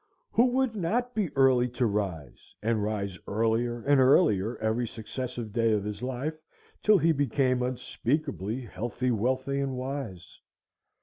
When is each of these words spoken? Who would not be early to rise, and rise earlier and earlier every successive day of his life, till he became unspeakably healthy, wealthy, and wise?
Who 0.31 0.47
would 0.47 0.75
not 0.75 1.13
be 1.13 1.29
early 1.37 1.67
to 1.77 1.85
rise, 1.85 2.55
and 2.63 2.81
rise 2.81 3.19
earlier 3.27 3.83
and 3.83 3.99
earlier 4.01 4.57
every 4.57 4.87
successive 4.87 5.53
day 5.53 5.73
of 5.73 5.83
his 5.83 6.01
life, 6.01 6.39
till 6.81 6.97
he 6.97 7.11
became 7.11 7.61
unspeakably 7.61 8.61
healthy, 8.61 9.11
wealthy, 9.11 9.59
and 9.59 9.77
wise? 9.77 10.39